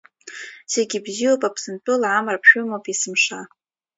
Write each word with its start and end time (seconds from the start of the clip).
Зегьы 0.73 0.97
бзиоуп 1.05 1.41
Аԥсынтәыла, 1.47 2.07
Амра 2.17 2.41
ԥшәымоуп 2.41 2.85
есымша. 2.91 3.39